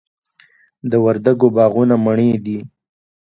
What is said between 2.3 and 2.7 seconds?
دي